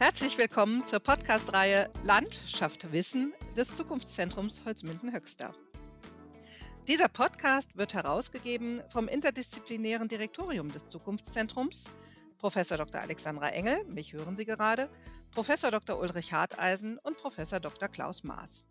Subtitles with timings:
[0.00, 5.54] Herzlich willkommen zur Podcast-Reihe Landschaft Wissen des Zukunftszentrums Holzminden-Höxter.
[6.88, 11.90] Dieser Podcast wird herausgegeben vom interdisziplinären Direktorium des Zukunftszentrums,
[12.38, 13.02] Professor Dr.
[13.02, 14.88] Alexandra Engel, mich hören Sie gerade,
[15.32, 16.00] Professor Dr.
[16.00, 17.90] Ulrich Harteisen und Professor Dr.
[17.90, 18.64] Klaus Maas.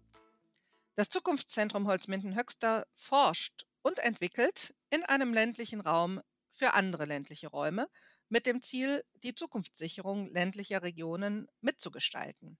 [0.95, 7.87] Das Zukunftszentrum Holzminden-Höxter forscht und entwickelt in einem ländlichen Raum für andere ländliche Räume
[8.29, 12.57] mit dem Ziel, die Zukunftssicherung ländlicher Regionen mitzugestalten.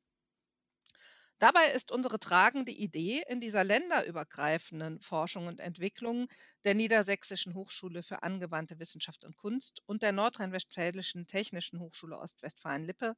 [1.40, 6.28] Dabei ist unsere tragende Idee in dieser länderübergreifenden Forschung und Entwicklung
[6.66, 13.16] der Niedersächsischen Hochschule für angewandte Wissenschaft und Kunst und der Nordrhein-Westfälischen Technischen Hochschule Ostwestfalen-Lippe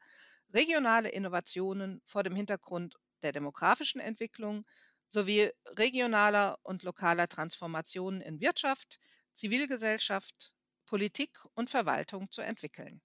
[0.53, 4.65] regionale Innovationen vor dem Hintergrund der demografischen Entwicklung
[5.07, 8.99] sowie regionaler und lokaler Transformationen in Wirtschaft,
[9.33, 10.53] Zivilgesellschaft,
[10.91, 13.01] Politik und Verwaltung zu entwickeln.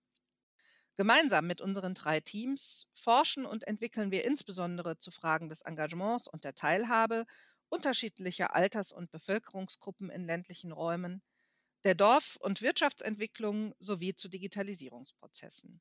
[0.97, 6.43] Gemeinsam mit unseren drei Teams forschen und entwickeln wir insbesondere zu Fragen des Engagements und
[6.43, 7.27] der Teilhabe
[7.69, 11.23] unterschiedlicher Alters- und Bevölkerungsgruppen in ländlichen Räumen,
[11.85, 15.81] der Dorf- und Wirtschaftsentwicklung sowie zu Digitalisierungsprozessen.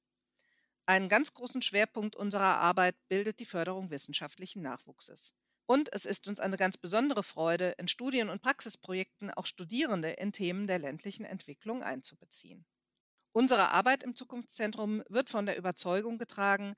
[0.85, 5.33] Einen ganz großen Schwerpunkt unserer Arbeit bildet die Förderung wissenschaftlichen Nachwuchses.
[5.67, 10.31] Und es ist uns eine ganz besondere Freude, in Studien- und Praxisprojekten auch Studierende in
[10.31, 12.65] Themen der ländlichen Entwicklung einzubeziehen.
[13.31, 16.75] Unsere Arbeit im Zukunftszentrum wird von der Überzeugung getragen,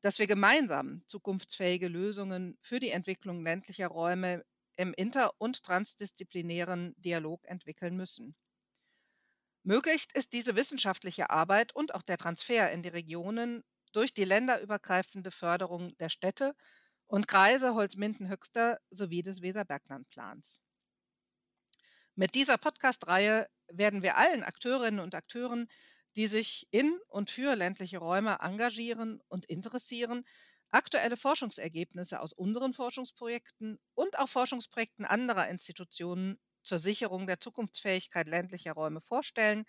[0.00, 4.44] dass wir gemeinsam zukunftsfähige Lösungen für die Entwicklung ländlicher Räume
[4.76, 8.34] im inter- und transdisziplinären Dialog entwickeln müssen.
[9.62, 15.30] Möglich ist diese wissenschaftliche Arbeit und auch der Transfer in die Regionen durch die länderübergreifende
[15.30, 16.54] Förderung der Städte
[17.10, 20.60] und Kreise Holzminden-Höxter sowie des Weserberglandplans.
[22.14, 25.68] Mit dieser Podcast-Reihe werden wir allen Akteurinnen und Akteuren,
[26.14, 30.24] die sich in und für ländliche Räume engagieren und interessieren,
[30.70, 38.72] aktuelle Forschungsergebnisse aus unseren Forschungsprojekten und auch Forschungsprojekten anderer Institutionen zur Sicherung der Zukunftsfähigkeit ländlicher
[38.72, 39.64] Räume vorstellen